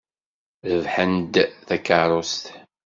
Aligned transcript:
Rebḥen-d 0.69 1.33
takeṛṛust. 1.67 2.43